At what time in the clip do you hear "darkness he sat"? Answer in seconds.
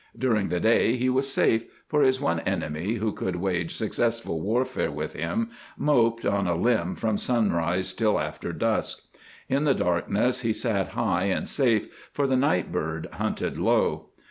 9.75-10.93